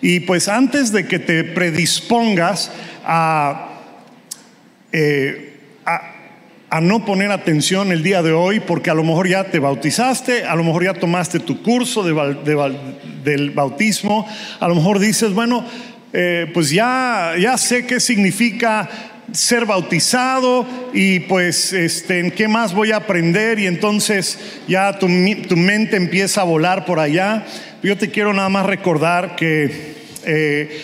[0.00, 2.70] Y pues antes de que te predispongas
[3.04, 3.68] a,
[4.92, 6.18] eh, a,
[6.70, 10.44] a no poner atención el día de hoy, porque a lo mejor ya te bautizaste,
[10.44, 14.26] a lo mejor ya tomaste tu curso de, del bautismo,
[14.60, 15.64] a lo mejor dices, bueno,
[16.12, 18.88] eh, pues ya, ya sé qué significa
[19.32, 25.08] ser bautizado y pues este, en qué más voy a aprender y entonces ya tu,
[25.08, 27.44] mente empieza a volar por allá.
[27.82, 30.80] Yo te quiero nada más recordar que eh,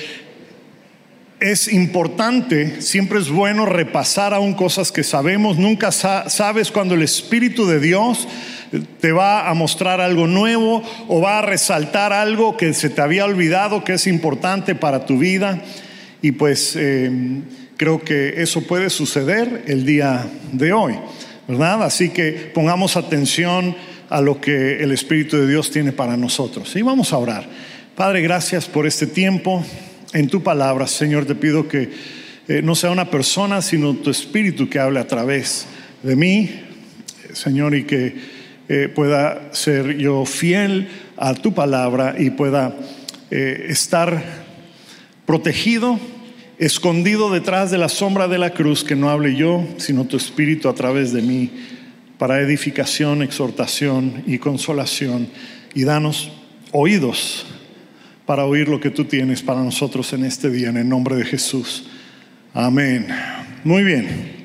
[1.40, 5.58] es importante, siempre es bueno repasar aún cosas que sabemos.
[5.58, 8.28] Nunca sa- sabes cuando el Espíritu de Dios
[9.00, 13.24] te va a mostrar algo nuevo o va a resaltar algo que se te había
[13.24, 15.62] olvidado que es importante para tu vida.
[16.22, 17.10] Y pues eh,
[17.76, 20.94] creo que eso puede suceder el día de hoy,
[21.48, 21.82] ¿verdad?
[21.82, 23.74] Así que pongamos atención
[24.10, 26.74] a lo que el Espíritu de Dios tiene para nosotros.
[26.76, 27.48] Y vamos a orar.
[27.96, 29.64] Padre, gracias por este tiempo
[30.12, 30.86] en tu palabra.
[30.86, 31.90] Señor, te pido que
[32.46, 35.66] eh, no sea una persona, sino tu Espíritu que hable a través
[36.02, 36.50] de mí,
[37.32, 38.14] Señor, y que
[38.68, 42.74] eh, pueda ser yo fiel a tu palabra y pueda
[43.30, 44.22] eh, estar
[45.26, 45.98] protegido,
[46.58, 50.68] escondido detrás de la sombra de la cruz, que no hable yo, sino tu Espíritu
[50.68, 51.50] a través de mí,
[52.18, 55.28] para edificación, exhortación y consolación.
[55.74, 56.30] Y danos
[56.72, 57.46] oídos
[58.26, 61.24] para oír lo que tú tienes para nosotros en este día, en el nombre de
[61.24, 61.86] Jesús.
[62.52, 63.08] Amén.
[63.64, 64.44] Muy bien.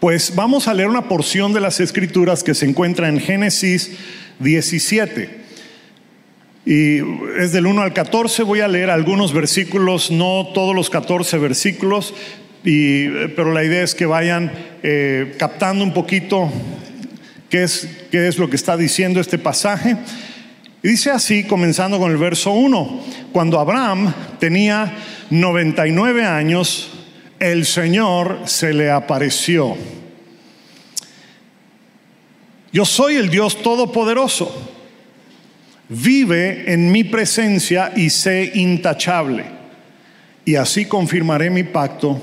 [0.00, 3.92] Pues vamos a leer una porción de las escrituras que se encuentra en Génesis
[4.38, 5.43] 17.
[6.66, 6.98] Y
[7.38, 12.14] es del 1 al 14, voy a leer algunos versículos, no todos los 14 versículos,
[12.62, 14.50] pero la idea es que vayan
[14.82, 16.50] eh, captando un poquito
[17.50, 19.96] qué es, qué es lo que está diciendo este pasaje.
[20.82, 23.00] Dice así, comenzando con el verso 1,
[23.32, 24.94] cuando Abraham tenía
[25.28, 26.92] 99 años,
[27.38, 29.76] el Señor se le apareció.
[32.72, 34.73] Yo soy el Dios Todopoderoso.
[35.88, 39.44] Vive en mi presencia y sé intachable.
[40.44, 42.20] Y así confirmaré mi pacto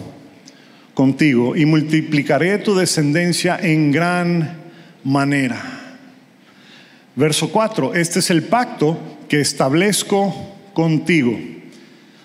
[0.93, 4.57] contigo y multiplicaré tu descendencia en gran
[5.03, 5.61] manera.
[7.15, 10.33] Verso 4, este es el pacto que establezco
[10.73, 11.37] contigo.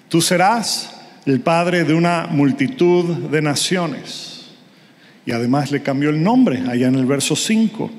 [0.09, 0.97] Tú serás
[1.27, 4.47] el padre de una multitud de naciones.
[5.27, 7.91] Y además le cambió el nombre allá en el verso 5.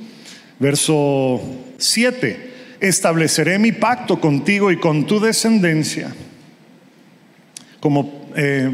[0.60, 1.42] Verso
[1.78, 2.47] 7,
[2.80, 6.14] estableceré mi pacto contigo y con tu descendencia
[7.80, 8.70] como, eh,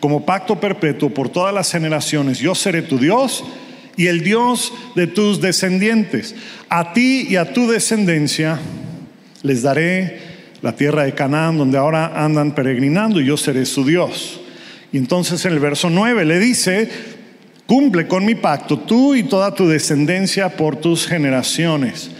[0.00, 2.38] como pacto perpetuo por todas las generaciones.
[2.38, 3.44] Yo seré tu Dios
[3.96, 6.34] y el Dios de tus descendientes.
[6.68, 8.58] A ti y a tu descendencia
[9.42, 10.20] les daré
[10.60, 14.40] la tierra de Canaán, donde ahora andan peregrinando, y yo seré su Dios.
[14.92, 16.88] Y entonces en el verso 9 le dice,
[17.66, 22.10] cumple con mi pacto, tú y toda tu descendencia por tus generaciones.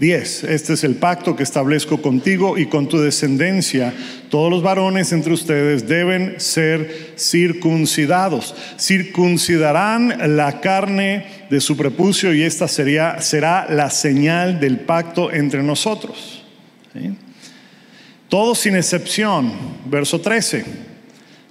[0.00, 0.44] 10.
[0.44, 3.92] Este es el pacto que establezco contigo y con tu descendencia.
[4.30, 8.54] Todos los varones entre ustedes deben ser circuncidados.
[8.78, 15.62] Circuncidarán la carne de su prepucio y esta sería, será la señal del pacto entre
[15.62, 16.42] nosotros.
[18.30, 19.52] Todos sin excepción.
[19.84, 20.64] Verso 13.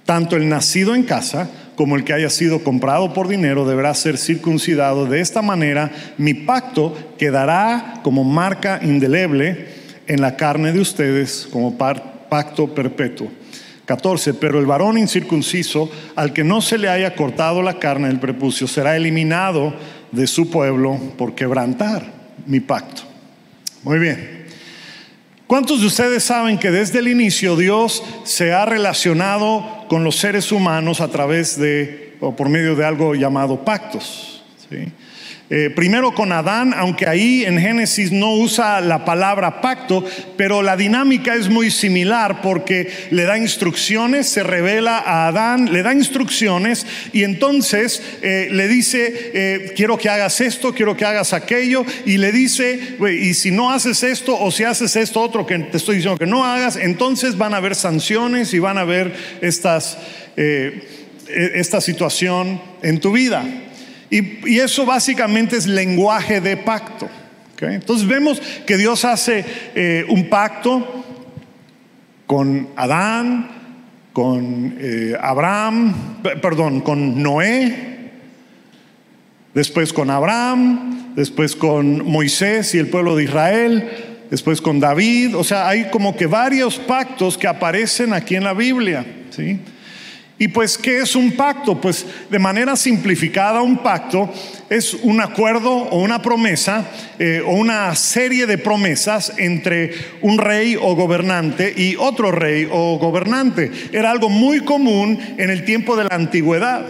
[0.04, 1.48] Tanto el nacido en casa
[1.80, 5.06] como el que haya sido comprado por dinero deberá ser circuncidado.
[5.06, 9.66] De esta manera mi pacto quedará como marca indeleble
[10.06, 13.28] en la carne de ustedes como pacto perpetuo.
[13.86, 14.34] 14.
[14.34, 18.68] Pero el varón incircunciso, al que no se le haya cortado la carne del prepucio,
[18.68, 19.72] será eliminado
[20.12, 22.04] de su pueblo por quebrantar
[22.44, 23.04] mi pacto.
[23.84, 24.44] Muy bien.
[25.46, 30.52] ¿Cuántos de ustedes saben que desde el inicio Dios se ha relacionado con los seres
[30.52, 34.44] humanos a través de o por medio de algo llamado pactos?
[34.70, 34.92] ¿sí?
[35.52, 40.04] Eh, primero con Adán, aunque ahí en Génesis no usa la palabra pacto,
[40.36, 45.82] pero la dinámica es muy similar porque le da instrucciones, se revela a Adán, le
[45.82, 51.32] da instrucciones y entonces eh, le dice, eh, quiero que hagas esto, quiero que hagas
[51.32, 55.58] aquello, y le dice, y si no haces esto o si haces esto otro que
[55.58, 59.12] te estoy diciendo que no hagas, entonces van a haber sanciones y van a haber
[59.40, 59.98] estas,
[60.36, 63.44] esta situación en tu vida.
[64.10, 67.08] Y, eso básicamente es lenguaje de pacto.
[67.60, 71.04] Entonces vemos que Dios hace eh, un pacto
[72.26, 73.50] con Adán,
[74.14, 78.12] con eh, Abraham, perdón, con Noé,
[79.52, 83.90] después con Abraham, después con Moisés y el pueblo de Israel,
[84.30, 88.54] después con David, o sea, hay como que varios pactos que aparecen aquí en la
[88.54, 89.60] Biblia, ¿sí?
[90.40, 91.78] Y pues, ¿qué es un pacto?
[91.78, 94.32] Pues de manera simplificada, un pacto
[94.70, 99.92] es un acuerdo o una promesa eh, o una serie de promesas entre
[100.22, 103.70] un rey o gobernante y otro rey o gobernante.
[103.92, 106.86] Era algo muy común en el tiempo de la antigüedad.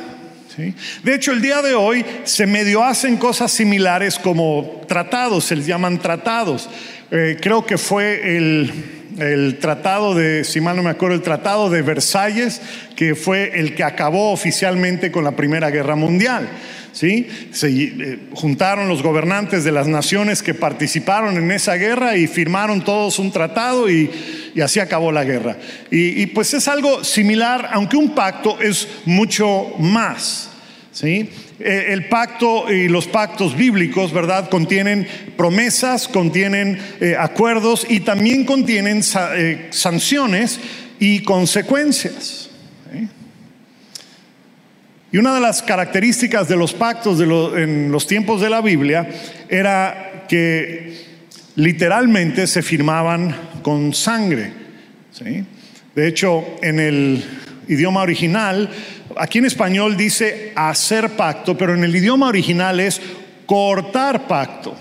[1.03, 5.67] De hecho, el día de hoy se medio hacen cosas similares como tratados, se les
[5.67, 6.71] llaman tratados.
[7.11, 11.71] Eh, creo que fue el, el tratado de, si mal no me acuerdo, el tratado
[11.71, 12.61] de Versalles,
[12.97, 16.49] que fue el que acabó oficialmente con la Primera Guerra Mundial.
[16.93, 17.29] ¿sí?
[17.53, 22.85] Se eh, juntaron los gobernantes de las naciones que participaron en esa guerra y firmaron
[22.85, 24.11] todos un tratado y,
[24.63, 25.57] así acabó la guerra.
[25.91, 30.51] Y, pues es algo similar, aunque un pacto es mucho más.
[30.93, 31.31] ¿sí?
[31.61, 34.49] Eh, el pacto y los pactos bíblicos, ¿verdad?
[34.49, 40.59] Contienen promesas, contienen eh, acuerdos y también contienen sanciones
[40.99, 42.49] y consecuencias.
[45.13, 49.09] Y una de las características de los pactos en los tiempos de la Biblia
[49.49, 50.95] era que
[51.57, 54.53] literalmente se firmaban con sangre.
[55.95, 57.25] De hecho, en el
[57.69, 58.71] idioma original,
[59.17, 63.01] aquí en español dice hacer pacto, pero en el idioma original es
[63.47, 64.75] cortar pacto.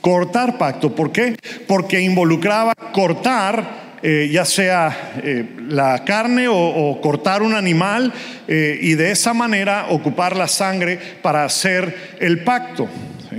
[0.00, 0.94] Cortar pacto.
[0.94, 1.36] ¿Por qué?
[1.66, 8.12] Porque involucraba cortar eh, ya sea eh, la carne o, cortar un animal
[8.48, 12.88] eh, y de esa manera ocupar la sangre para hacer el pacto.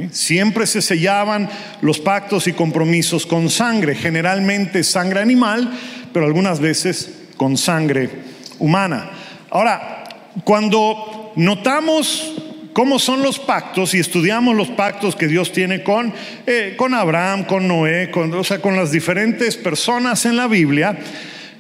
[0.10, 1.50] Siempre se sellaban
[1.82, 5.70] los pactos y compromisos con sangre, generalmente sangre animal,
[6.14, 8.10] pero algunas veces con sangre
[8.58, 9.12] humana.
[9.54, 10.04] Ahora,
[10.46, 12.34] cuando notamos
[12.74, 16.12] cómo son los pactos y estudiamos los pactos que Dios tiene con,
[16.48, 20.98] eh, con Abraham, con Noé, con, o sea, con las diferentes personas en la Biblia,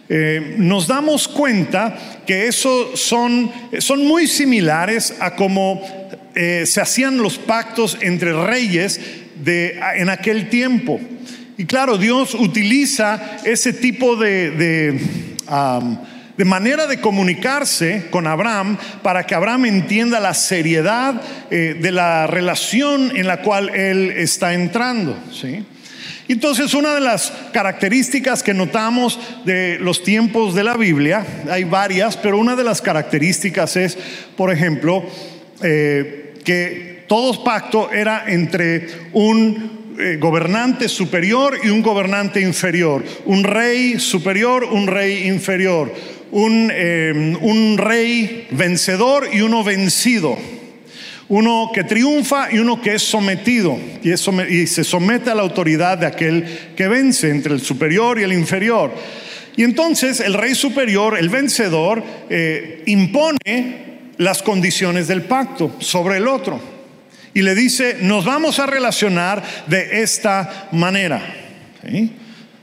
[0.09, 1.95] eh, nos damos cuenta
[2.25, 5.79] que eso son, son muy similares a cómo
[6.33, 8.99] eh, se hacían los pactos entre reyes
[9.45, 10.99] en aquel tiempo.
[11.59, 14.97] Y claro, Dios utiliza ese tipo de
[16.37, 21.21] de manera de comunicarse con Abraham para que Abraham entienda la seriedad
[21.51, 25.17] eh, de la relación en la cual él está entrando.
[25.31, 25.63] ¿sí?
[26.27, 32.17] Entonces, una de las características que notamos de los tiempos de la Biblia, hay varias,
[32.17, 33.97] pero una de las características es,
[34.37, 35.03] por ejemplo,
[35.61, 43.43] eh, que todo pacto era entre un eh, gobernante superior y un gobernante inferior, un
[43.43, 45.93] rey superior, un rey inferior,
[46.35, 50.35] Em, un, rey vencedor y uno vencido.
[51.29, 56.07] Uno que triunfa y uno que es sometido y, se somete a la autoridad de
[56.07, 56.45] aquel
[56.75, 58.91] que vence entre el superior y el inferior.
[59.55, 66.27] Y entonces el rey superior, el vencedor, eh, impone las condiciones del pacto sobre el
[66.27, 66.59] otro.
[67.35, 71.21] Y le dice, nos vamos a relacionar de esta manera.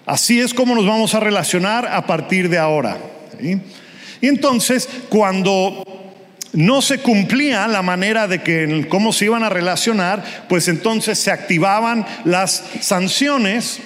[0.07, 2.99] Así es como nos vamos a relacionar a partir de ahora.
[3.43, 5.85] Y entonces, cuando
[6.53, 11.31] no se cumplía la manera de que cómo se iban a relacionar, pues entonces se
[11.31, 13.81] activaban las sanciones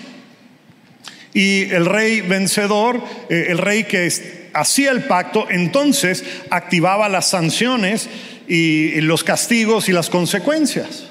[1.34, 4.08] y el rey vencedor, eh, el rey que
[4.54, 8.08] hacía el pacto, entonces activaba las sanciones
[8.46, 11.04] y, los castigos y las consecuencias.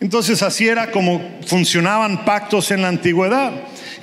[0.00, 3.52] Entonces así era como funcionaban pactos en la antigüedad.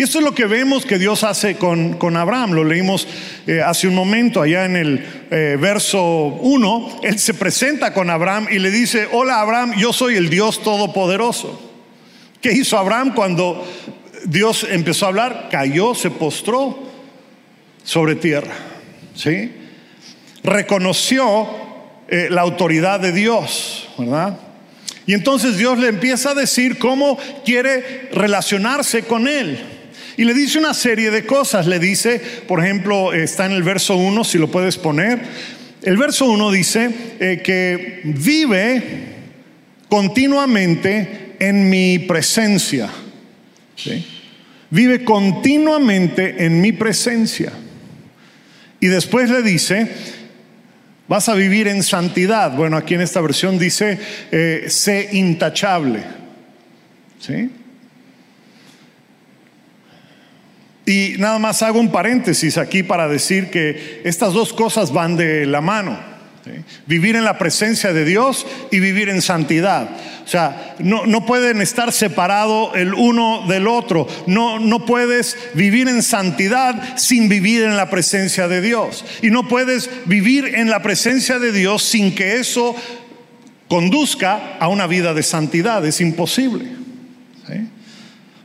[0.01, 2.53] Y esto es lo que vemos que Dios hace con, con Abraham.
[2.53, 3.08] Lo leímos
[3.46, 7.01] eh, hace un momento, allá en el eh, verso 1.
[7.03, 11.62] Él se presenta con Abraham y le dice, hola Abraham, yo soy el Dios Todopoderoso.
[12.41, 13.63] ¿Qué hizo Abraham cuando
[14.25, 15.50] Dios empezó a hablar?
[15.51, 16.79] Cayó, se postró
[17.84, 18.55] sobre tierra.
[19.13, 19.51] ¿Sí?
[20.43, 21.48] Reconoció
[22.08, 24.36] eh, la autoridad de Dios, ¿verdad?
[25.05, 29.71] Y entonces Dios le empieza a decir cómo quiere relacionarse con él.
[30.18, 31.68] Y le dice una serie de cosas.
[31.68, 35.20] Le dice, por ejemplo, está en el verso 1, si lo puedes poner.
[35.82, 36.89] El verso 1 dice
[37.20, 38.84] eh, que vive
[39.89, 42.89] continuamente en mi presencia.
[44.70, 47.51] Vive continuamente en mi presencia.
[48.80, 49.88] Y después le dice,
[51.08, 52.56] vas a vivir en santidad.
[52.56, 54.00] Bueno, aquí en esta versión dice,
[54.32, 56.03] eh, sé intachable.
[57.20, 57.50] ¿Sí?
[60.91, 65.45] Y nada más hago un paréntesis aquí para decir que estas dos cosas van de
[65.45, 65.98] la mano.
[66.86, 69.89] Vivir en la presencia de Dios y vivir en santidad.
[70.25, 74.05] O sea, no, no pueden estar separados el uno del otro.
[74.27, 79.05] No, no puedes vivir en santidad sin vivir en la presencia de Dios.
[79.21, 82.75] Y no puedes vivir en la presencia de Dios sin que eso
[83.69, 85.86] conduzca a una vida de santidad.
[85.86, 86.81] Es imposible.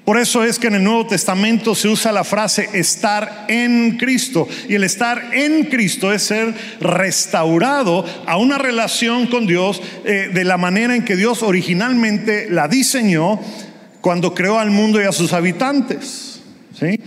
[0.06, 4.46] Por eso es que en el Nuevo Testamento se usa la frase estar en Cristo.
[4.68, 10.44] Y el estar en Cristo es ser restaurado a una relación con Dios eh, de
[10.44, 13.40] la manera en que Dios originalmente la diseñó
[14.00, 16.40] cuando creó al mundo y a sus habitantes.
[16.78, 17.00] ¿sí?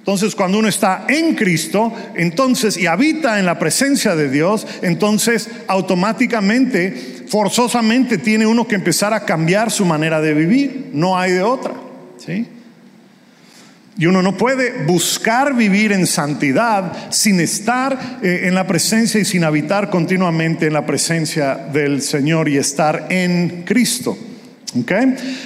[0.00, 5.48] Entonces, cuando uno está en Cristo, entonces y habita en la presencia de Dios, entonces
[5.66, 10.90] automáticamente, forzosamente tiene uno que empezar a cambiar su manera de vivir.
[10.92, 11.83] No hay de otra.
[13.96, 19.24] Y uno no puede buscar vivir en santidad sin estar eh, en la presencia y
[19.24, 24.18] sin habitar continuamente en la presencia del Señor y estar en Cristo.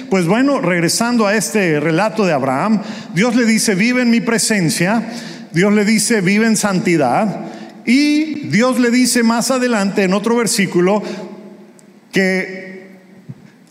[0.09, 2.81] Pues bueno, regresando a este relato de Abraham,
[3.13, 5.03] Dios le dice, vive en mi presencia,
[5.53, 7.41] Dios le dice, vive en santidad,
[7.85, 11.03] y Dios le dice más adelante en otro versículo
[12.11, 12.68] que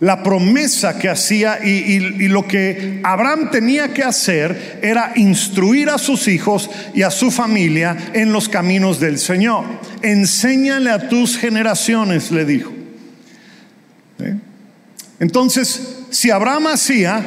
[0.00, 6.28] la promesa que hacía y, lo que Abraham tenía que hacer era instruir a sus
[6.28, 9.64] hijos y a su familia en los caminos del Señor.
[10.02, 12.72] Enséñale a tus generaciones, le dijo.
[14.20, 14.36] ¿Eh?
[15.18, 17.24] Entonces, si Abraham hacía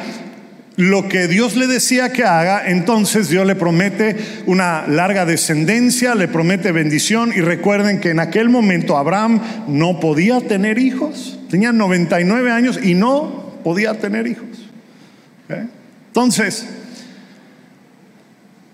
[0.82, 6.28] lo que Dios le decía que haga, entonces Dios le promete una larga descendencia, le
[6.28, 7.32] promete bendición.
[7.36, 12.96] Y recuerden que en aquel momento Abraham no podía tener hijos, tenía 99 años y
[12.96, 14.48] no podía tener hijos.
[16.08, 16.66] Entonces,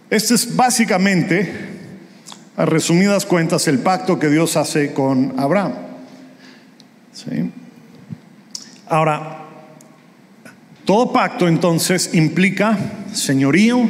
[0.10, 1.52] este es básicamente,
[2.56, 5.74] a resumidas cuentas, el pacto que Dios hace con Abraham.
[8.88, 9.47] Ahora,
[10.88, 12.78] todo pacto entonces implica
[13.12, 13.90] señorío,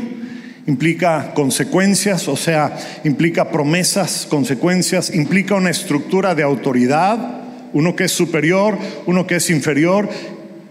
[0.65, 8.11] implica consecuencias, o sea, implica promesas, consecuencias, implica una estructura de autoridad, uno que es
[8.11, 10.09] superior, uno que es inferior,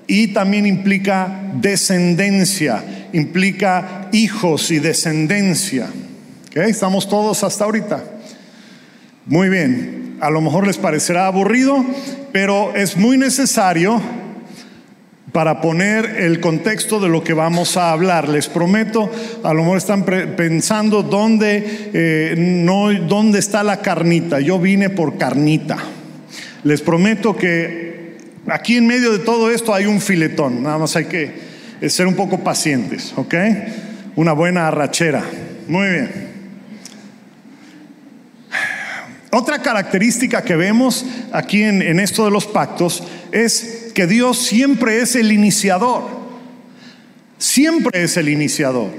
[0.09, 5.87] y también implica descendencia, implica hijos y descendencia.
[6.57, 8.03] ¿Estamos todos hasta ahorita?
[9.27, 11.85] Muy bien, a lo mejor les parecerá aburrido,
[12.33, 14.26] pero es muy necesario
[15.33, 18.29] para poner el contexto de lo que vamos a hablar.
[18.29, 19.11] Les prometo,
[19.43, 24.41] a lo mejor están pensando dónde, eh, no, dónde está la carnita.
[24.41, 25.79] Yo vine por carnita.
[26.65, 28.17] Les prometo que
[28.47, 30.63] aquí en medio de todo esto hay un filetón.
[30.63, 31.35] Nada más hay que
[31.81, 33.35] eh, ser un poco pacientes, ¿ok?
[34.15, 35.23] Una buena arrachera.
[35.69, 36.27] Muy bien.
[39.33, 43.03] Otra característica que vemos aquí en esto de los pactos
[43.33, 46.03] es que Dios siempre es el iniciador.
[47.39, 48.91] Siempre es el iniciador.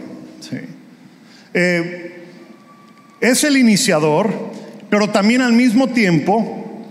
[1.53, 2.23] Eh,
[3.21, 4.33] es el iniciador,
[4.89, 6.83] pero también al mismo tiempo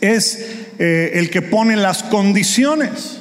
[0.00, 0.44] es
[0.80, 3.20] eh, el que pone las condiciones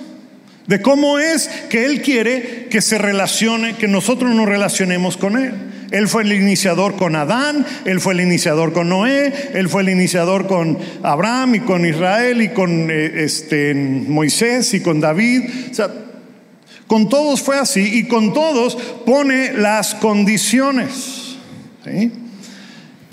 [0.65, 5.53] de cómo es que Él quiere que se relacione, que nosotros nos relacionemos con Él.
[5.91, 9.89] Él fue el iniciador con Adán, Él fue el iniciador con Noé, Él fue el
[9.89, 15.43] iniciador con Abraham y con Israel y con eh, este, Moisés y con David.
[15.71, 15.89] O sea,
[16.87, 21.37] con todos fue así y con todos pone las condiciones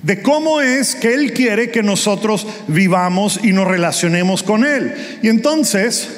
[0.02, 4.95] de cómo es que Él quiere que nosotros vivamos y nos relacionemos con Él.
[5.23, 6.09] Y entonces,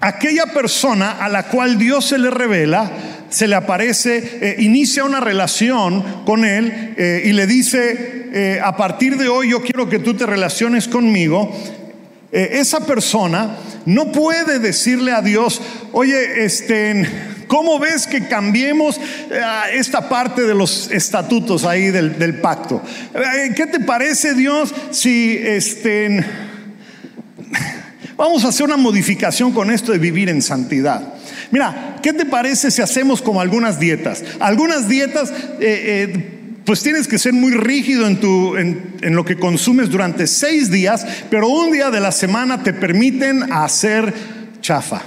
[0.00, 2.90] aquella persona a la cual Dios se le revela,
[3.30, 8.76] se le aparece, eh, inicia una relación con él eh, y le dice, eh, a
[8.76, 11.54] partir de hoy yo quiero que tú te relaciones conmigo,
[12.30, 13.56] esa persona
[13.86, 17.08] no puede decirle a Dios, oye, este,
[17.46, 19.00] ¿cómo ves que cambiemos
[19.72, 22.82] esta parte de los estatutos ahí del, del pacto?
[23.56, 26.22] ¿Qué te parece Dios si este,
[28.14, 31.14] vamos a hacer una modificación con esto de vivir en santidad?
[31.50, 34.24] Mira, ¿qué te parece si hacemos como algunas dietas?
[34.40, 35.30] Algunas dietas...
[35.60, 36.34] Eh, eh,
[36.64, 41.72] pues tienes que ser muy rígido en, lo que consumes durante seis días, pero un
[41.72, 44.12] día de la semana te permiten hacer
[44.60, 45.00] chafa,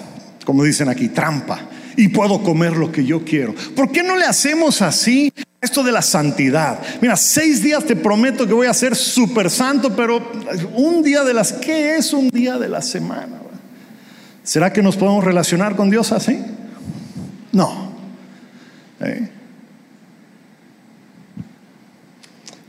[0.44, 3.54] como dicen aquí, trampa, y puedo comer lo que yo quiero.
[3.76, 5.32] ¿Por qué no le hacemos así
[5.62, 6.80] esto de la santidad?
[7.00, 10.32] Mira, seis días te prometo que voy a ser súper santo, pero
[10.76, 13.38] un día de las, ¿qué es un día de la semana?
[14.44, 16.40] ¿Será que nos podemos relacionar con Dios así?
[17.52, 17.92] No.
[19.02, 19.30] ¿Eh?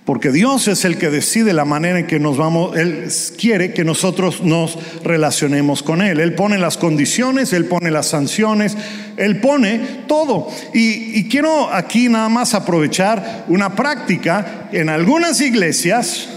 [0.05, 3.09] Porque Dios es el que decide la manera en que nos vamos, Él
[3.39, 6.19] quiere que nosotros nos relacionemos con Él.
[6.19, 8.77] Él pone las condiciones, Él pone las sanciones,
[9.17, 10.49] Él pone todo.
[10.75, 16.29] Y, quiero aquí nada más aprovechar una práctica en algunas iglesias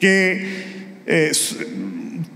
[0.00, 0.64] que
[1.06, 1.56] es,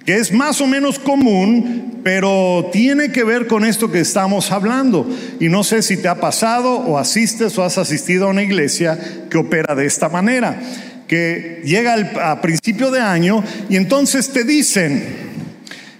[0.04, 5.08] que es más o menos común, pero tiene que ver con esto que estamos hablando.
[5.38, 8.98] Y no sé si te ha pasado o asistes o has asistido a una iglesia
[9.30, 10.60] que opera de esta manera,
[11.06, 15.04] que llega al, a principio de año y entonces te dicen,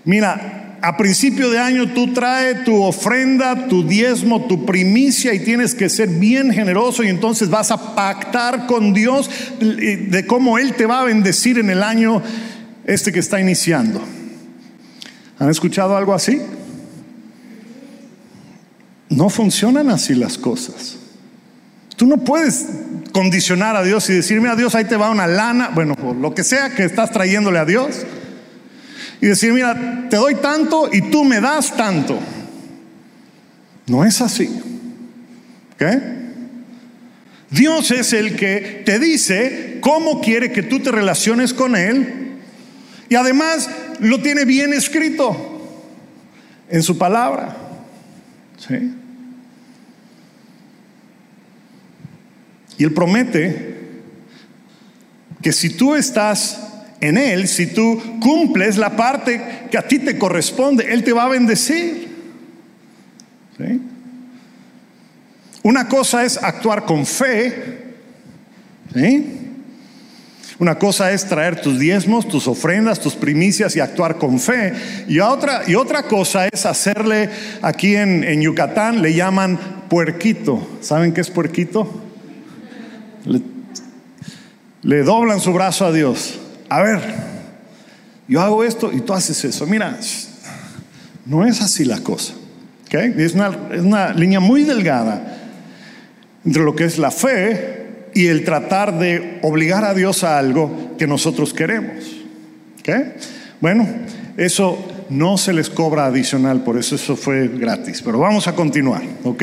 [0.05, 5.77] mira, a principio de año tú traes tu ofrenda, tu diezmo, tu primicia y tienes
[5.77, 9.31] que ser bien generoso y entonces vas a pactar con Dios
[9.61, 12.21] de cómo Él te va a bendecir en el año
[12.85, 14.03] este que está iniciando.
[15.39, 16.41] ¿Han escuchado algo así?
[19.09, 20.97] No funcionan así las cosas.
[21.97, 22.67] Tú no puedes
[23.13, 26.43] condicionar a Dios y decirme a Dios, ahí te va una lana, bueno, lo que
[26.43, 28.05] sea que estás trayéndole a Dios.
[29.21, 32.19] Y decir, mira, te doy tanto y tú me das tanto.
[33.87, 34.49] No es así.
[37.51, 42.22] Dios es el que te dice cómo quiere que tú te relaciones con Él
[43.13, 43.69] y además
[44.01, 45.37] lo tiene bien escrito
[46.71, 47.55] en su palabra.
[48.57, 48.91] ¿Sí?
[52.79, 53.75] Y Él promete
[55.43, 56.59] que si tú estás
[57.03, 61.25] en Él, si tú cumples la parte que a ti te corresponde, Él te va
[61.25, 62.09] a bendecir.
[63.59, 63.79] ¿Sí?
[65.63, 67.93] Una cosa es actuar con fe.
[68.95, 69.42] ¿Sí?
[70.59, 74.73] Una cosa es traer tus diezmos, tus ofrendas, tus primicias y actuar con fe.
[75.09, 77.31] Y otra, y otra cosa es hacerle,
[77.63, 80.67] aquí en, en Yucatán le llaman puerquito.
[80.81, 82.03] ¿Saben qué es puerquito?
[84.83, 86.39] Le, doblan su brazo a Dios.
[86.69, 87.01] A ver,
[88.29, 89.67] yo hago esto y tú haces eso.
[89.67, 89.99] Mira,
[91.27, 92.35] no es así la cosa.
[92.87, 93.15] ¿okay?
[93.19, 95.39] Es una línea muy delgada
[96.45, 97.72] entre lo que es la fe
[98.15, 102.23] y el tratar de obligar a Dios a algo que nosotros queremos.
[103.61, 103.87] Bueno,
[104.37, 108.03] eso no se les cobra adicional, por eso eso fue gratis.
[108.03, 109.43] Pero vamos a continuar, ¿ok?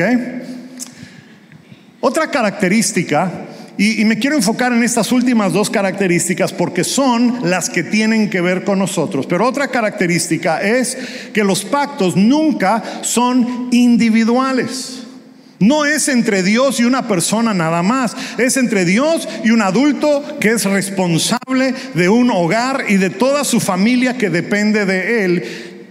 [2.00, 7.70] Otra característica, y, y, me quiero enfocar en estas últimas dos características porque son las
[7.70, 10.98] que tienen que ver con nosotros, pero otra característica es
[11.32, 15.04] que los pactos nunca son individuales.
[15.60, 20.38] No es entre Dios y una persona nada más, es entre Dios y un adulto
[20.40, 25.42] que es responsable de un hogar y de toda su familia que depende de él.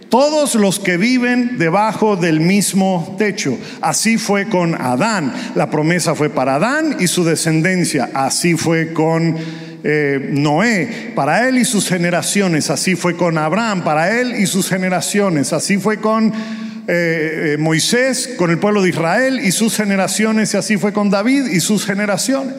[0.09, 3.59] Todos los que viven debajo del mismo techo.
[3.79, 5.31] Así fue con Adán.
[5.53, 8.09] La promesa fue para Adán y su descendencia.
[8.15, 9.35] Así fue con
[9.83, 12.71] eh, Noé, para él y sus generaciones.
[12.71, 15.53] Así fue con Abraham, para él y sus generaciones.
[15.53, 16.33] Así fue con
[16.91, 21.11] eh, eh, Moisés con el pueblo de Israel y sus generaciones, y así fue con
[21.11, 22.55] David y sus generaciones.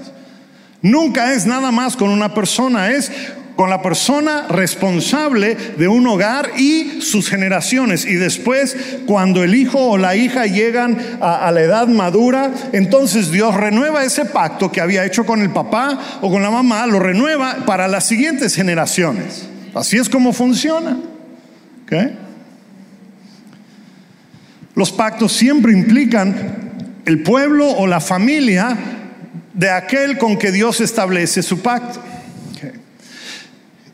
[0.82, 3.10] Nunca es nada más con una persona, es
[3.56, 8.04] con la persona responsable de un hogar y sus generaciones.
[8.04, 13.56] Y después, cuando el hijo o la hija llegan a, la edad madura, entonces Dios
[13.56, 17.66] renueva ese pacto que había hecho con el papá o con la mamá, lo renueva
[17.66, 19.48] para las siguientes generaciones.
[19.74, 20.98] Así es como funciona.
[21.84, 22.16] ¿Okay?
[24.74, 26.70] Los pactos siempre implican
[27.04, 28.76] el pueblo o la familia
[29.52, 32.00] de aquel con que Dios establece su pacto.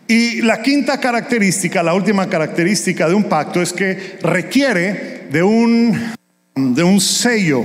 [0.08, 6.12] Y la quinta característica, la última característica de un pacto es que requiere de un,
[6.54, 7.64] de un sello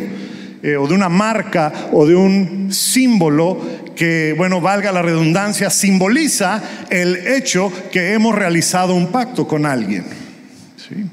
[0.63, 3.61] eh, o de una marca o de un símbolo
[3.95, 10.05] que, bueno, valga la redundancia, simboliza el hecho que hemos realizado un pacto con alguien,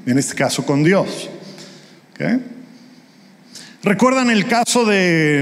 [0.07, 1.29] en este caso con Dios.
[3.81, 5.41] ¿Recuerdan el caso de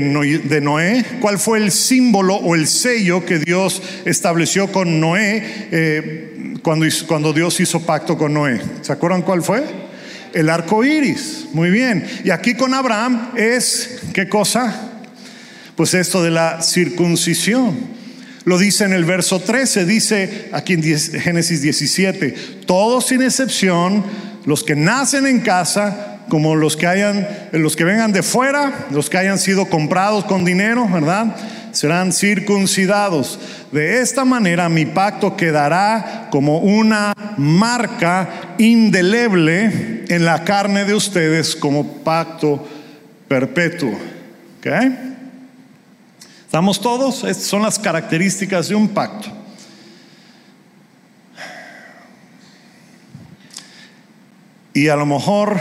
[0.61, 1.03] Noé?
[1.19, 7.33] ¿Cuál fue el símbolo o el sello que Dios estableció con Noé eh, cuando, cuando
[7.33, 8.61] Dios hizo pacto con Noé?
[8.81, 9.63] ¿Se acuerdan cuál fue?
[10.33, 11.47] El arco iris.
[11.53, 12.05] Muy bien.
[12.23, 14.91] Y aquí con Abraham es, ¿qué cosa?
[15.75, 17.75] Pues esto de la circuncisión.
[18.45, 22.35] Lo dice en el verso 13, dice aquí en Génesis 17,
[22.65, 24.05] todos sin excepción,
[24.45, 29.09] los que nacen en casa, como los que hayan, los que vengan de fuera, los
[29.09, 31.35] que hayan sido comprados con dinero, ¿verdad?
[31.71, 33.39] Serán circuncidados.
[33.71, 41.55] De esta manera mi pacto quedará como una marca indeleble en la carne de ustedes
[41.55, 42.67] como pacto
[43.27, 43.97] perpetuo.
[46.45, 47.23] ¿Estamos todos?
[47.23, 49.29] Estas son las características de un pacto.
[54.73, 55.59] Y a lo mejor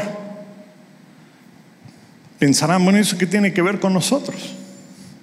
[2.39, 4.55] pensarán, bueno, ¿eso qué tiene que ver con nosotros?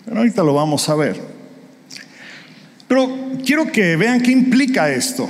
[0.05, 1.19] Pero ahorita lo vamos a ver.
[2.87, 3.09] Pero
[3.45, 5.29] quiero que vean qué implica esto.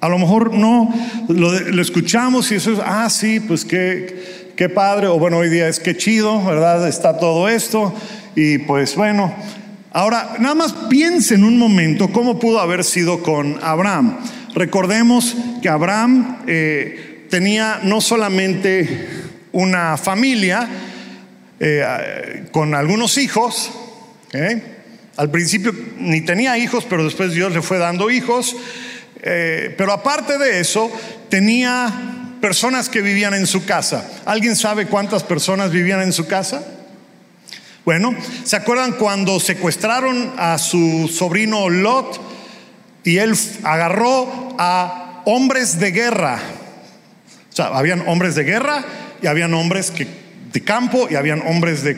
[0.00, 0.92] A lo mejor no
[1.28, 5.68] lo, escuchamos y eso es, ah, sí, pues qué, qué padre, o bueno, hoy día
[5.68, 6.86] es que chido, ¿verdad?
[6.86, 7.94] Está todo esto,
[8.36, 9.34] y pues bueno.
[9.92, 14.18] Ahora, nada más piensen un momento cómo pudo haber sido con Abraham.
[14.54, 19.23] Recordemos que Abraham eh, tenía no solamente
[19.54, 20.68] una familia
[21.60, 23.70] eh, con algunos hijos,
[24.32, 24.62] ¿eh?
[25.16, 28.56] al principio ni tenía hijos, pero después Dios le fue dando hijos.
[29.22, 30.90] Eh, pero aparte de eso,
[31.30, 31.90] tenía
[32.40, 34.10] personas que vivían en su casa.
[34.26, 36.62] ¿Alguien sabe cuántas personas vivían en su casa?
[37.84, 42.20] Bueno, ¿se acuerdan cuando secuestraron a su sobrino Lot
[43.04, 46.40] y él agarró a hombres de guerra?
[47.52, 48.84] O sea, habían hombres de guerra
[49.22, 50.06] y habían hombres que,
[50.52, 51.94] de campo y habían hombres de...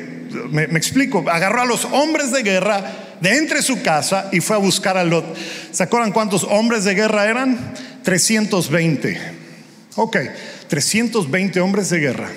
[0.51, 4.59] me explico, agarró a los hombres de guerra de entre su casa y fue a
[4.59, 5.37] buscar a Lot.
[5.73, 7.75] ¿Se acuerdan cuántos hombres de guerra eran?
[8.03, 9.19] 320.
[9.97, 10.17] Ok,
[10.69, 12.29] 320 hombres de guerra,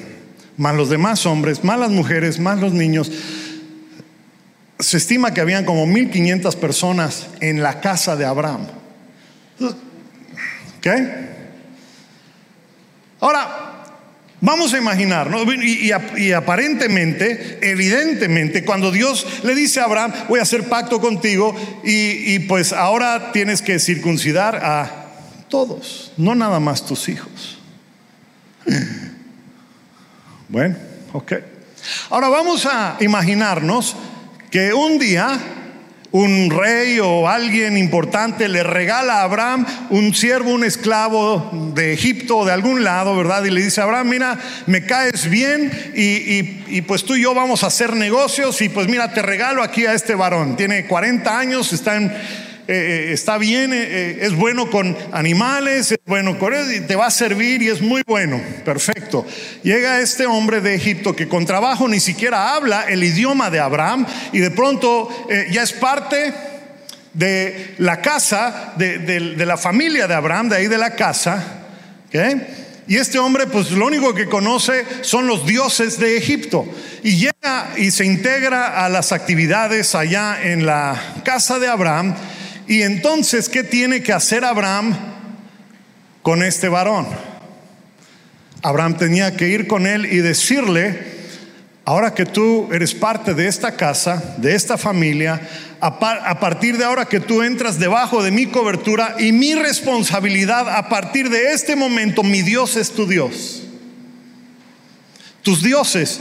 [0.58, 3.12] más los demás hombres, más las mujeres, más los niños.
[4.80, 8.68] Se estima que habían como 1500 personas en la casa de Abraham.
[9.60, 10.88] ¿Ok?
[13.20, 13.59] Ahora,
[14.42, 15.30] Vamos a imaginar,
[15.62, 22.40] y, aparentemente, evidentemente, cuando Dios le dice a Abraham, voy a hacer pacto contigo, y,
[22.40, 25.08] pues ahora tienes que circuncidar a
[25.50, 27.58] todos, no nada más tus hijos.
[30.48, 30.76] Bueno,
[31.14, 31.34] ok.
[32.10, 33.96] Ahora vamos a imaginarnos
[34.50, 35.40] que un día
[36.12, 42.40] un rey o alguien importante le regala a Abraham un siervo, un esclavo de Egipto
[42.40, 43.44] o de algún lado, ¿verdad?
[43.44, 47.68] Y le dice Abraham, mira, me caes bien y, pues tú y yo vamos a
[47.68, 50.56] hacer negocios y pues mira, te regalo aquí a este varón.
[50.58, 52.12] Tiene 40 años, está en
[52.72, 57.08] eh, eh, está bien, eh, es bueno con animales, es bueno con y te va
[57.08, 58.40] a servir y es muy bueno.
[58.64, 59.26] Perfecto.
[59.64, 64.06] Llega este hombre de Egipto que con trabajo ni siquiera habla el idioma de Abraham
[64.32, 65.10] y de pronto
[65.50, 66.32] ya es parte
[67.16, 71.66] de la casa, de, la familia de Abraham, de ahí de la casa.
[72.88, 76.72] Y este hombre, pues lo único que conoce son los dioses de Egipto.
[77.02, 82.14] Y llega y se integra a las actividades allá en la casa de Abraham.
[82.70, 84.96] Y entonces, ¿qué tiene que hacer Abraham
[86.22, 87.08] con este varón?
[88.62, 91.00] Abraham tenía que ir con él y decirle,
[91.84, 95.42] ahora que tú eres parte de esta casa, de esta familia,
[95.82, 100.90] a, partir de ahora que tú entras debajo de mi cobertura y mi responsabilidad, a
[100.90, 103.64] partir de este momento, mi Dios es tu Dios.
[105.42, 106.20] Tus dioses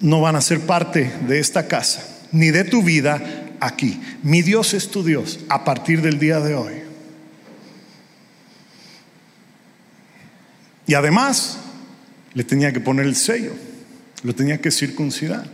[0.00, 3.22] no van a ser parte de esta casa, ni de tu vida,
[3.60, 4.00] aquí.
[4.22, 6.74] Mi Dios es tu Dios a partir del día de hoy.
[10.86, 11.58] Y además
[12.34, 13.52] le tenía que poner el sello,
[14.22, 15.48] lo tenía que circuncidar.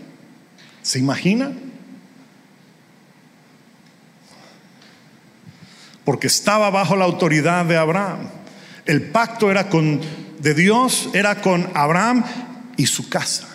[0.83, 1.53] ¿Se imagina?
[6.05, 8.29] Porque estaba bajo la autoridad de Abraham.
[8.87, 10.01] El pacto era con
[10.38, 12.25] de Dios, era con Abraham
[12.77, 13.49] y su casa.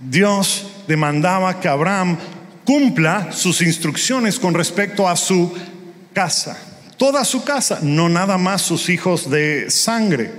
[0.00, 2.16] Dios demandaba que Abraham
[2.64, 5.54] cumpla sus instrucciones con respecto a su
[6.12, 6.58] casa,
[6.96, 10.32] toda su casa, no nada más sus hijos de sangre.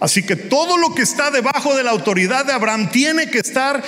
[0.00, 3.82] Así que todo lo que está debajo de la autoridad de Abraham tiene que estar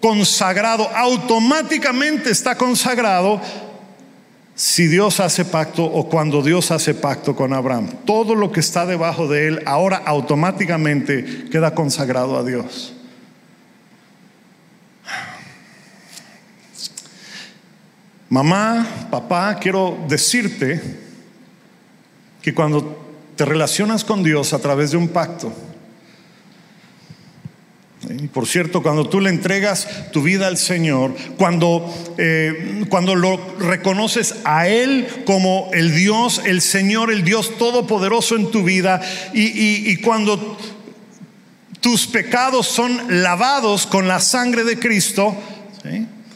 [0.00, 3.40] consagrado, automáticamente está consagrado
[4.54, 7.88] si Dios hace pacto o cuando Dios hace pacto con Abraham.
[8.04, 12.92] Todo lo que está debajo de él ahora automáticamente queda consagrado a Dios.
[18.34, 20.82] Mamá, papá, quiero decirte
[22.42, 25.52] que cuando te relacionas con Dios a través de un pacto,
[28.10, 33.36] y por cierto, cuando tú le entregas tu vida al Señor, cuando, eh, cuando lo
[33.60, 39.00] reconoces a Él como el Dios, el Señor, el Dios todopoderoso en tu vida,
[39.32, 40.58] y, y cuando
[41.80, 45.36] tus pecados son lavados con la sangre de Cristo,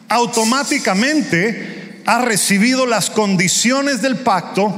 [0.08, 1.77] automáticamente
[2.08, 4.72] has recibido las condiciones del pacto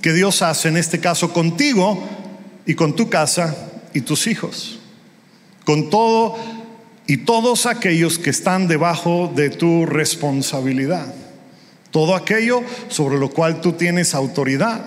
[0.00, 2.02] que Dios hace, en este caso contigo
[2.64, 3.54] y con tu casa
[3.92, 4.78] y tus hijos.
[5.66, 6.38] Con todo
[7.06, 11.12] y todos aquellos que están debajo de tu responsabilidad.
[11.90, 14.82] Todo aquello sobre lo cual tú tienes autoridad.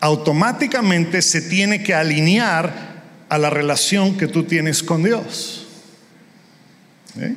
[0.00, 5.66] Automáticamente se tiene que alinear a la relación que tú tienes con Dios.
[7.18, 7.36] ¿Eh?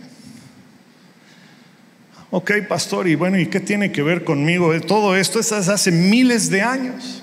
[2.36, 4.74] Ok, pastor, y bueno, ¿y qué tiene que ver conmigo?
[4.82, 7.22] Todo esto es hace miles de años.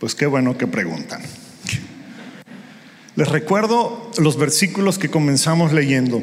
[0.00, 1.22] Pues qué bueno que preguntan.
[3.14, 6.20] Les recuerdo los versículos que comenzamos leyendo.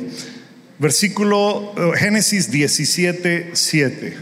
[0.77, 4.17] Versículo eh, Génesis 17, 7.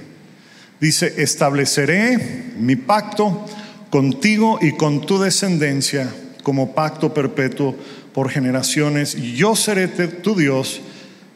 [0.79, 3.47] Dice, estableceré mi pacto
[3.89, 6.07] contigo y con tu descendencia
[6.43, 7.75] como pacto perpetuo
[8.13, 9.15] por generaciones.
[9.15, 10.83] Yo seré tu Dios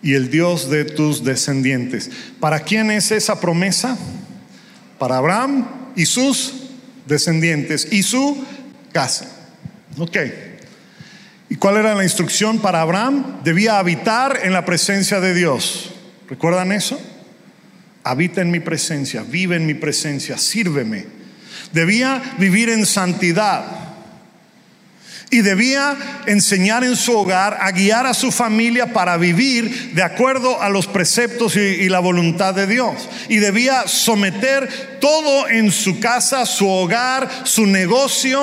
[0.02, 2.10] y el Dios de tus descendientes.
[2.40, 3.98] ¿Para quién es esa promesa?
[5.00, 6.54] Para Abraham y sus
[7.06, 8.46] descendientes y su
[8.92, 9.28] casa.
[9.98, 10.18] Ok.
[11.50, 13.42] ¿Y cuál era la instrucción para Abraham?
[13.44, 15.92] Debía habitar en la presencia de Dios.
[16.30, 17.00] ¿Recuerdan eso?
[18.04, 21.06] Habita en mi presencia, vive en mi presencia, sírveme.
[21.72, 23.87] Debía vivir en santidad.
[25.30, 30.62] Y debía enseñar en su hogar a guiar a su familia para vivir de acuerdo
[30.62, 33.10] a los preceptos y, la voluntad de Dios.
[33.28, 38.42] Y debía someter todo en su casa, su hogar, su negocio,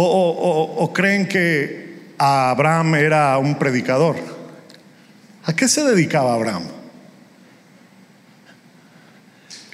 [0.00, 4.16] o, creen que Abraham era un predicador?
[5.44, 6.64] ¿A qué se dedicaba Abraham?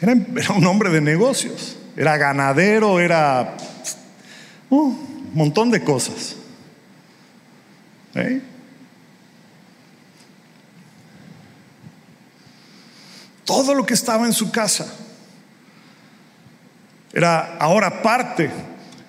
[0.00, 0.14] Era,
[0.54, 3.56] un hombre de negocios, era ganadero, era
[4.82, 6.36] un montón de cosas.
[8.14, 8.40] ¿Eh?
[13.44, 14.92] Todo lo que estaba en su casa
[17.12, 18.50] era ahora parte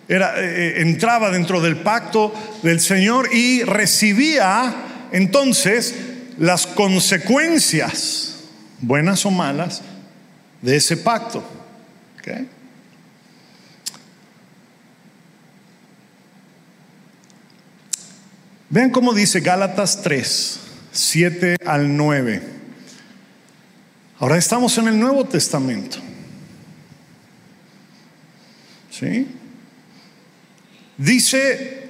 [0.08, 5.96] era, eh, eh, entraba dentro del pacto del Señor y recibía entonces
[6.38, 8.36] las consecuencias,
[8.82, 9.82] buenas o malas,
[10.62, 11.44] de ese pacto.
[18.70, 20.60] Vean cómo dice Gálatas 3,
[20.92, 22.42] 7 al 9.
[24.20, 25.98] Ahora estamos en el Nuevo Testamento.
[28.90, 29.28] ¿Sí?
[30.98, 31.90] Dice,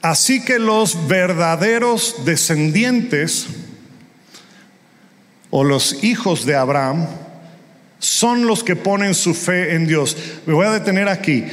[0.00, 3.48] así que los verdaderos descendientes
[5.50, 7.06] o los hijos de Abraham
[7.98, 10.16] son los que ponen su fe en Dios.
[10.46, 11.44] Me voy a detener aquí.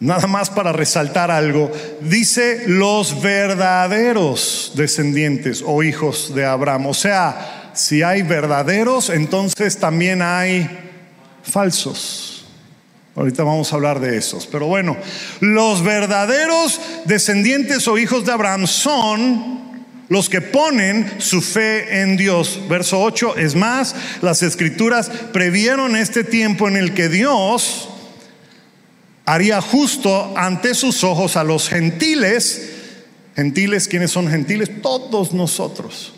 [0.00, 1.72] Nada más para resaltar algo.
[2.02, 6.86] Dice los verdaderos descendientes o hijos de Abraham.
[6.86, 10.68] O sea, si hay verdaderos, entonces también hay
[11.42, 12.44] falsos.
[13.14, 14.46] Ahorita vamos a hablar de esos.
[14.46, 14.96] Pero bueno,
[15.40, 19.56] los verdaderos descendientes o hijos de Abraham son
[20.08, 22.60] los que ponen su fe en Dios.
[22.68, 27.88] Verso 8, es más, las escrituras previeron este tiempo en el que Dios
[29.26, 32.70] haría justo ante sus ojos a los gentiles.
[33.34, 34.80] Gentiles, ¿quiénes son gentiles?
[34.80, 36.14] Todos nosotros.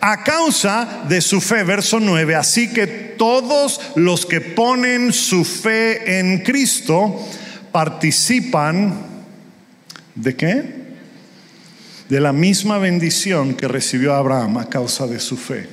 [0.00, 6.18] A causa de su fe, verso 9, así que todos los que ponen su fe
[6.18, 7.18] en Cristo
[7.70, 9.06] participan
[10.14, 10.82] de qué?
[12.10, 15.66] De la misma bendición que recibió Abraham a causa de su fe.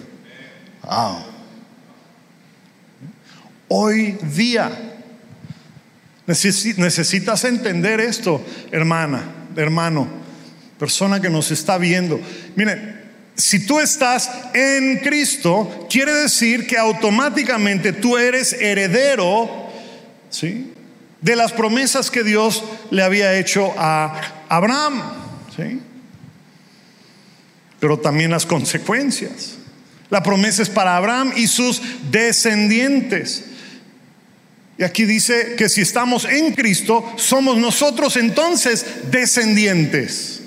[3.67, 4.88] Hoy día
[6.29, 10.07] necesitas entender esto, hermana, hermano,
[10.77, 12.21] persona que nos está viendo.
[12.55, 12.99] Miren,
[13.35, 19.69] si tú estás en Cristo, quiere decir que automáticamente tú eres heredero,
[20.29, 20.71] ¿sí?
[21.19, 25.01] De las promesas que Dios le había hecho a Abraham,
[25.55, 25.81] ¿sí?
[27.79, 29.55] Pero también las consecuencias.
[30.11, 33.45] La promesa es para Abraham y sus descendientes.
[34.79, 40.39] Y aquí dice que si estamos en Cristo, somos nosotros entonces descendientes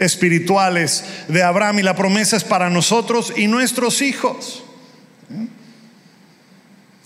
[0.00, 4.64] espirituales de Abraham y la promesa es para nosotros y nuestros hijos.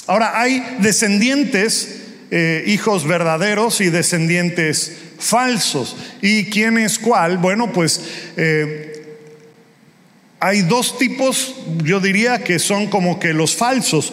[0.06, 5.94] Ahora hay descendientes, eh, hijos verdaderos y descendientes falsos.
[6.22, 7.36] ¿Y quién es cuál?
[7.36, 8.00] Bueno, pues
[8.38, 9.18] eh,
[10.40, 14.10] hay dos tipos, yo diría que son como que los falsos.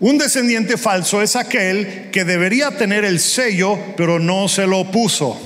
[0.00, 5.36] Un descendiente falso es aquel que debería tener el sello, pero no se lo puso.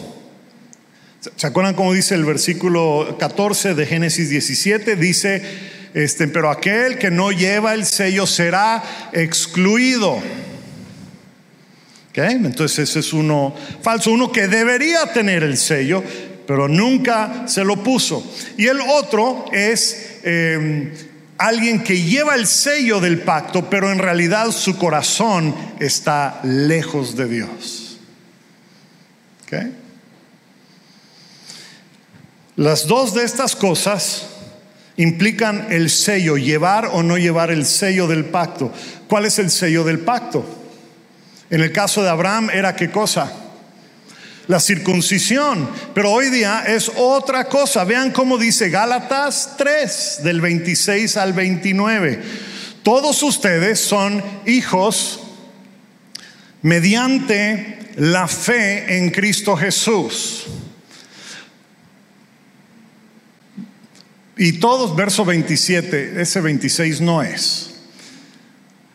[1.37, 4.97] ¿Se acuerdan cómo dice el versículo 14 de Génesis 17?
[4.97, 5.43] Dice,
[5.95, 10.21] este, pero aquel que no lleva el sello será excluido.
[12.15, 16.05] Entonces ese es uno falso, uno que debería tener el sello,
[16.47, 18.23] pero nunca se lo puso.
[18.59, 20.93] Y el otro es em,
[21.47, 27.29] alguien que lleva el sello del pacto, pero en realidad su corazón está lejos de
[27.29, 27.99] Dios.
[32.57, 34.27] Las dos de estas cosas
[34.97, 38.73] implican el sello, llevar o no llevar el sello del pacto.
[39.09, 40.45] ¿Cuál es el sello del pacto?
[41.51, 43.33] En el caso de Abraham era qué cosa?
[44.49, 47.85] La circuncisión, pero hoy día es otra cosa.
[47.85, 52.23] Vean cómo dice Gálatas 3 del 26 al 29.
[52.83, 55.21] Todos ustedes son hijos
[56.63, 60.47] mediante la fe en Cristo Jesús.
[64.37, 67.69] Y todos, verso 27, ese 26 no es.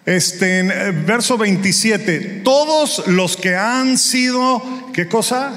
[0.05, 4.62] Este, eh, verso 27, todos los que han sido,
[4.97, 5.53] ¿qué cosa?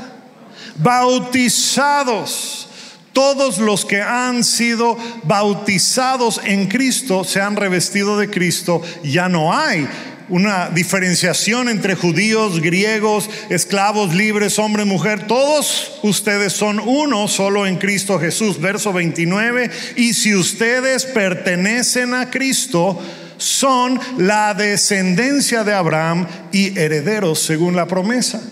[0.76, 2.68] Bautizados.
[3.14, 8.82] Todos los que han sido bautizados en Cristo se han revestido de Cristo.
[9.02, 9.88] Ya no hay
[10.28, 15.26] una diferenciación entre judíos, griegos, esclavos, libres, hombre, mujer.
[15.26, 18.60] Todos ustedes son uno solo en Cristo Jesús.
[18.60, 19.70] Verso 29.
[19.96, 23.00] Y si ustedes pertenecen a Cristo,
[23.38, 28.42] son la descendencia de Abraham y herederos según la promesa.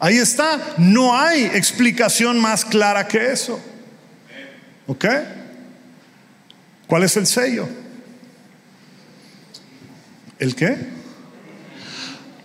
[0.00, 0.74] Ahí está.
[0.78, 3.60] No hay explicación más clara que eso.
[4.86, 5.04] ¿Ok?
[6.86, 7.68] ¿Cuál es el sello?
[10.38, 10.76] ¿El qué?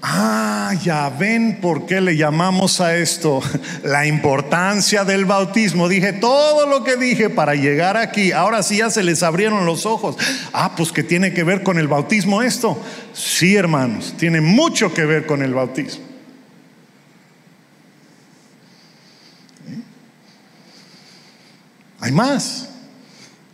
[0.02, 3.42] Ah, ya ven por qué le llamamos a esto
[3.84, 5.88] la importancia del bautismo.
[5.88, 8.34] Dije todo lo que dije para llegar aquí.
[8.34, 10.18] Ahora sí ya se les abrieron los ojos.
[10.52, 12.80] Ah, pues que tiene que ver con el bautismo esto.
[13.14, 16.15] Sí, hermanos, tiene mucho que ver con el bautismo.
[22.06, 22.70] Hay más.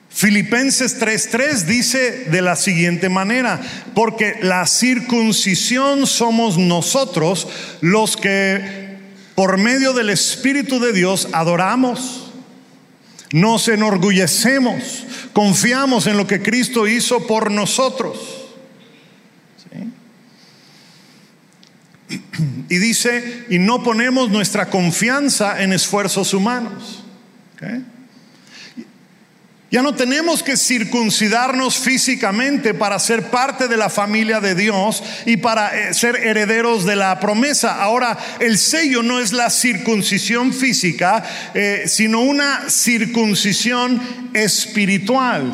[0.09, 3.61] Filipenses 3:3 dice de la siguiente manera,
[3.95, 7.47] porque la circuncisión somos nosotros
[7.79, 8.97] los que
[9.35, 12.33] por medio del Espíritu de Dios adoramos,
[13.31, 18.19] nos enorgullecemos, confiamos en lo que Cristo hizo por nosotros.
[22.67, 27.05] Y dice, y no ponemos nuestra confianza en esfuerzos humanos.
[29.71, 35.37] Ya no tenemos que circuncidarnos físicamente para ser parte de la familia de Dios y
[35.37, 37.81] para eh, ser herederos de la promesa.
[37.81, 44.01] Ahora, el sello no es la circuncisión física, eh, sino una circuncisión
[44.33, 45.49] espiritual.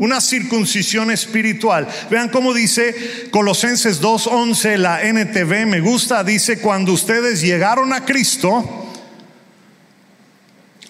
[0.00, 1.86] Una circuncisión espiritual.
[2.10, 8.89] Vean cómo dice Colosenses 2.11, la NTV, me gusta, dice, cuando ustedes llegaron a Cristo,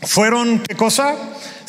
[0.02, 1.16] fueron, ¿qué cosa?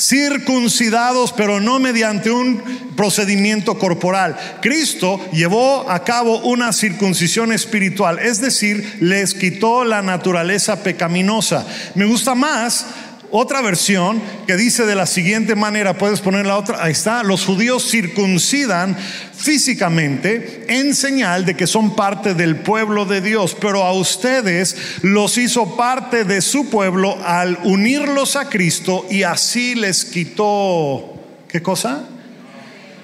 [0.02, 2.62] circuncidados, pero no mediante un
[2.96, 4.36] procedimiento corporal.
[4.62, 11.66] Cristo llevó a cabo una circuncisión espiritual, es decir, les quitó la naturaleza pecaminosa.
[11.94, 12.88] Me gusta más
[13.32, 17.46] otra versión que dice de la siguiente manera, puedes poner la otra, ahí está, los
[17.46, 18.98] judíos circuncidan
[19.34, 25.38] físicamente en señal de que son parte del pueblo de Dios, pero a ustedes los
[25.38, 31.18] hizo parte de su pueblo al unirlos a Cristo y así les quitó,
[31.48, 32.08] ¿qué cosa?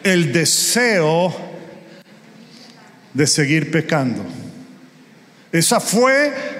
[0.04, 1.36] El deseo
[3.14, 4.24] de seguir pecando.
[5.52, 6.57] Esa fue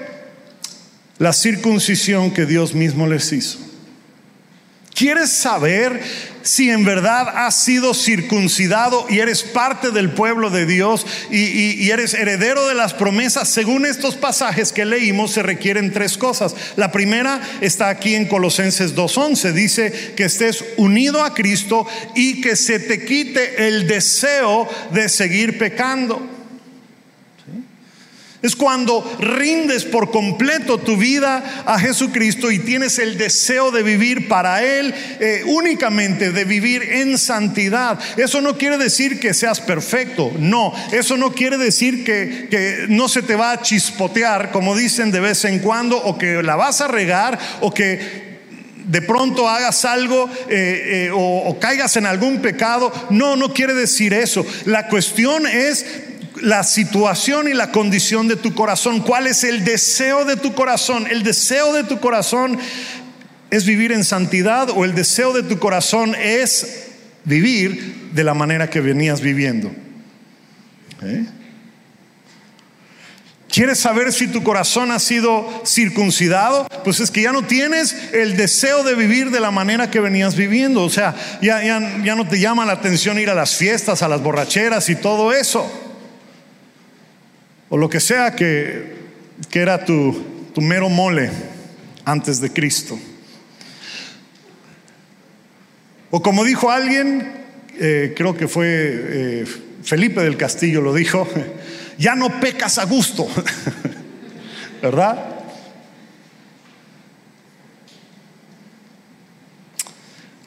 [1.18, 3.58] la circuncisión que Dios mismo les hizo.
[4.98, 6.00] ¿Quieres saber
[6.42, 12.14] si en verdad has sido circuncidado y eres parte del pueblo de Dios y, eres
[12.14, 13.48] heredero de las promesas?
[13.48, 16.56] Según estos pasajes que leímos, se requieren tres cosas.
[16.74, 19.52] La primera está aquí en Colosenses 2.11.
[19.52, 25.58] Dice que estés unido a Cristo y que se te quite el deseo de seguir
[25.58, 26.37] pecando.
[28.40, 34.28] Es cuando rindes por completo tu vida a Jesucristo y tienes el deseo de vivir
[34.28, 37.98] para Él eh, únicamente, de vivir en santidad.
[38.16, 40.72] Eso no quiere decir que seas perfecto, no.
[40.92, 45.44] Eso no quiere decir que, no se te va a chispotear, como dicen de vez
[45.44, 48.28] en cuando, o que la vas a regar, o que
[48.84, 52.92] de pronto hagas algo eh, eh, o, o caigas en algún pecado.
[53.10, 54.46] No, no quiere decir eso.
[54.64, 56.07] La cuestión es
[56.42, 59.00] la situación y la condición de tu corazón.
[59.00, 61.06] ¿Cuál es el deseo de tu corazón?
[61.10, 62.58] El deseo de tu corazón
[63.50, 66.86] es vivir en santidad o el deseo de tu corazón es
[67.24, 69.70] vivir de la manera que venías viviendo.
[71.02, 71.26] ¿Eh?
[73.50, 76.68] ¿Quieres saber si tu corazón ha sido circuncidado?
[76.84, 80.36] Pues es que ya no tienes el deseo de vivir de la manera que venías
[80.36, 80.82] viviendo.
[80.82, 84.22] O sea, ya, ya, no te llama la atención ir a las fiestas, a las
[84.22, 85.87] borracheras y todo eso.
[87.68, 88.96] O lo que sea que,
[89.50, 91.30] que era tu, tu mero mole
[92.04, 92.98] antes de Cristo.
[96.10, 97.32] O como dijo alguien,
[97.78, 99.44] eh, creo que fue eh,
[99.82, 101.28] Felipe del Castillo lo dijo,
[101.98, 103.28] ya no pecas a gusto,
[104.82, 105.37] ¿verdad?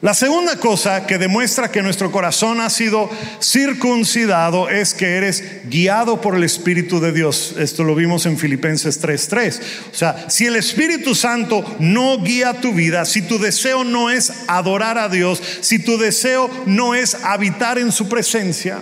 [0.02, 3.08] La segunda cosa que demuestra que nuestro corazón ha sido
[3.40, 7.54] circuncidado es que eres guiado por el Espíritu de Dios.
[7.56, 9.60] Esto lo vimos en Filipenses 3:3.
[9.92, 14.32] O sea, si el Espíritu Santo no guía tu vida, si tu deseo no es
[14.48, 18.80] adorar a Dios, si tu deseo no es habitar en su presencia,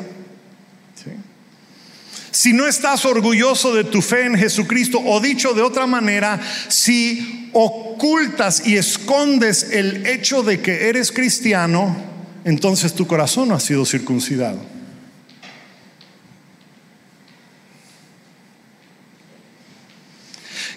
[2.31, 7.51] si no estás orgulloso de tu fe en Jesucristo, o dicho de otra manera, si
[7.53, 11.97] ocultas y escondes el hecho de que eres cristiano,
[12.45, 14.61] entonces tu corazón no ha sido circuncidado.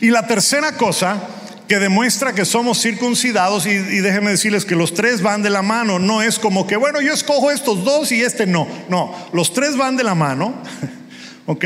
[0.01, 1.21] Y la tercera cosa
[1.67, 5.97] que demuestra que somos circuncidados, y, déjenme decirles que los tres van de la mano,
[5.97, 9.77] no es como que, bueno, yo escojo estos dos y este no, no, los tres
[9.77, 10.61] van de la mano.
[11.45, 11.65] ¿Ok?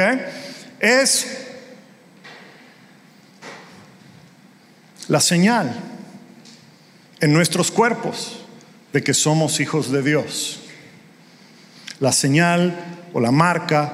[0.80, 1.28] Es
[5.08, 5.76] la señal
[7.20, 8.44] en nuestros cuerpos
[8.94, 10.62] de que somos hijos de Dios.
[12.00, 12.76] La señal
[13.14, 13.94] o la marca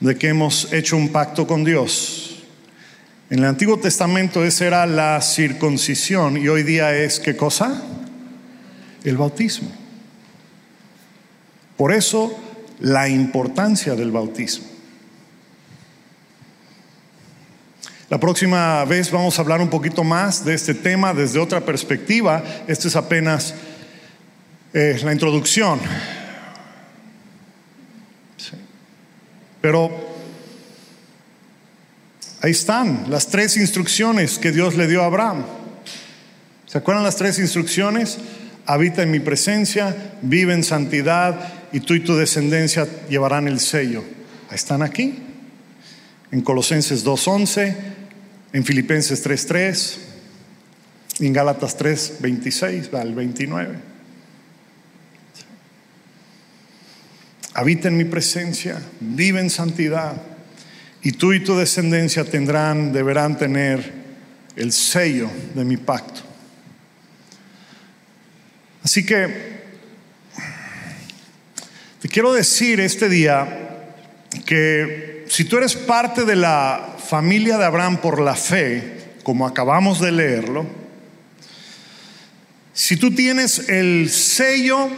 [0.00, 2.44] de que hemos hecho un pacto con Dios.
[3.30, 7.82] En el Antiguo Testamento esa era la circuncisión y hoy día es qué cosa?
[9.02, 9.70] El bautismo.
[11.76, 12.38] Por eso
[12.80, 14.75] la importancia del bautismo.
[18.08, 22.40] La próxima vez vamos a hablar un poquito más de este tema desde otra perspectiva.
[22.68, 23.52] Esto es apenas
[24.72, 25.80] eh, la introducción.
[29.60, 29.90] Pero
[32.42, 35.44] ahí están las tres instrucciones que Dios le dio a Abraham.
[36.66, 38.18] ¿Se acuerdan las tres instrucciones?
[38.66, 44.04] Habita en mi presencia, vive en santidad y tú y tu descendencia llevarán el sello.
[44.48, 45.24] Ahí están aquí.
[46.30, 47.95] En Colosenses 2.11
[48.52, 49.98] en Filipenses 3.3,
[51.20, 53.74] en Gálatas 3.26 al 29.
[57.54, 60.14] Habita en mi presencia, vive en santidad,
[61.02, 63.92] y tú y tu descendencia tendrán, deberán tener
[64.56, 66.22] el sello de mi pacto.
[68.82, 69.56] Así que
[72.00, 73.84] te quiero decir este día
[74.44, 80.00] que si tú eres parte de la familia de Abraham por la fe, como acabamos
[80.00, 80.66] de leerlo,
[82.72, 84.88] si tú tienes el sello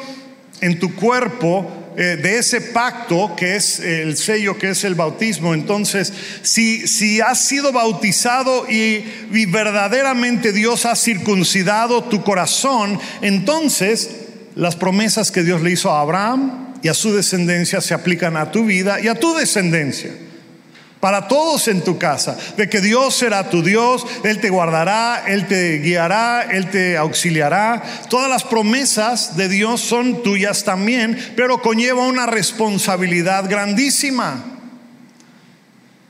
[0.61, 5.55] en tu cuerpo eh, de ese pacto que es el sello que es el bautismo,
[5.55, 14.11] entonces si, si has sido bautizado y, y verdaderamente Dios ha circuncidado tu corazón, entonces
[14.57, 18.51] las promesas que Dios le hizo a Abraham y a su descendencia se aplican a
[18.51, 20.11] tu vida y a tu descendencia
[21.01, 25.47] para todos en tu casa, de que Dios será tu Dios, Él te guardará, Él
[25.47, 27.83] te guiará, Él te auxiliará.
[28.09, 34.45] Todas las promesas de Dios son tuyas también, pero conlleva una responsabilidad grandísima,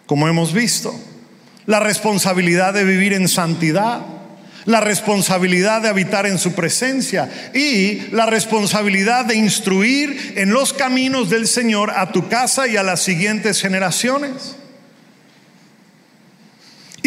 [0.06, 0.98] como hemos visto.
[1.66, 4.00] La responsabilidad de vivir en santidad,
[4.64, 11.28] la responsabilidad de habitar en su presencia y la responsabilidad de instruir en los caminos
[11.28, 14.57] del Señor a tu casa y a las siguientes generaciones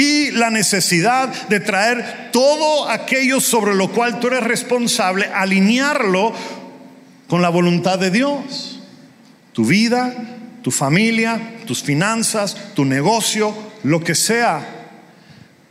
[0.01, 6.33] y la necesidad de traer todo aquello sobre lo cual tú eres responsable, alinearlo
[7.27, 8.79] con la voluntad de Dios.
[9.53, 10.11] Tu vida,
[10.63, 14.65] tu familia, tus finanzas, tu negocio, lo que sea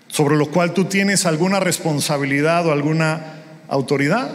[0.06, 4.30] sobre lo cual tú tienes alguna responsabilidad o alguna autoridad.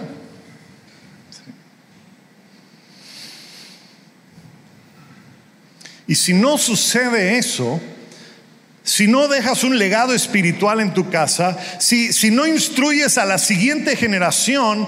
[6.05, 7.79] Y si no sucede eso,
[8.85, 13.39] si no dejas un legado espiritual en tu casa, si, si no instruyes a la
[13.39, 14.87] siguiente generación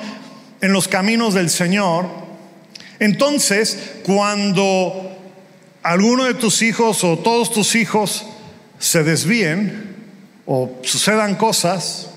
[0.61, 2.07] en los caminos del Señor,
[2.99, 5.17] entonces cuando
[5.81, 8.27] alguno de tus hijos o todos tus hijos
[8.77, 9.95] se desvíen
[10.45, 12.11] o sucedan cosas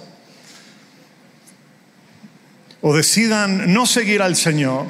[2.83, 4.87] o decidan no seguir al Señor,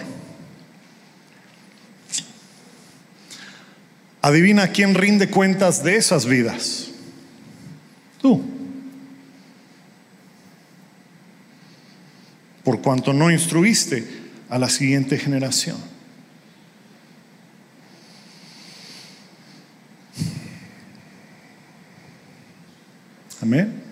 [4.23, 6.91] adivina quién rinde cuentas de esas vidas.
[8.21, 8.43] Tú.
[12.65, 14.07] Por cuanto no instruiste
[14.49, 15.77] a la siguiente generación.
[23.43, 23.83] Amén.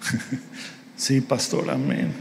[0.96, 2.14] Sí, pastor, amén.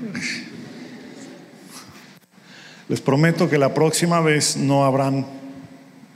[2.90, 5.26] Les prometo que la próxima vez no habrán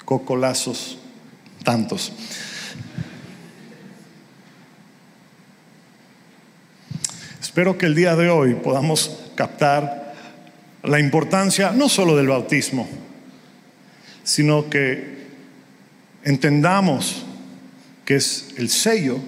[0.07, 0.97] cocolazos
[1.65, 2.13] tantos.
[7.41, 10.15] Espero que el día de hoy podamos captar
[10.83, 12.87] la importancia no solo del bautismo,
[14.23, 15.27] sino que
[16.23, 17.25] entendamos
[18.05, 19.19] que es el sello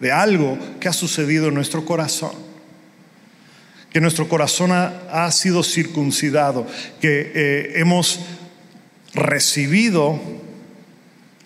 [0.00, 2.32] de algo que ha sucedido en nuestro corazón.
[3.88, 6.66] Que nuestro corazón ha, sido circuncidado,
[7.00, 8.20] que eh, hemos
[9.18, 10.20] recibido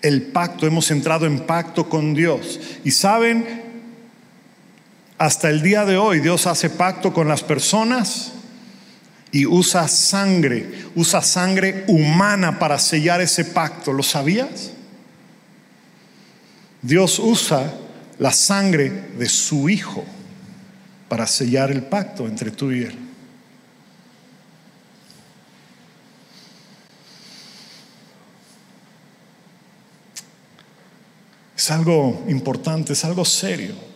[0.01, 2.59] el pacto, hemos entrado en pacto con Dios.
[2.83, 3.63] Y saben,
[5.17, 8.33] hasta el día de hoy Dios hace pacto con las personas
[9.31, 13.93] y usa sangre, usa sangre humana para sellar ese pacto.
[13.93, 14.71] ¿Lo sabías?
[16.81, 17.73] Dios usa
[18.19, 20.03] la sangre de su Hijo
[21.07, 23.02] para sellar el pacto entre tú y Él.
[31.55, 33.92] Es algo importante, es algo serio.